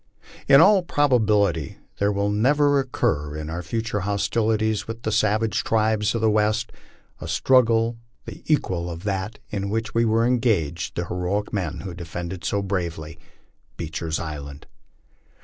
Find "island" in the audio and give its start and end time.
14.19-14.65